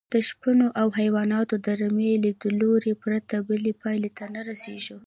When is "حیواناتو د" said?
0.99-1.67